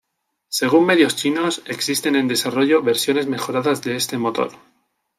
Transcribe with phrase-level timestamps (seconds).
[0.47, 4.51] Según medios chinos existen en desarrollo versiones mejoradas de este motor.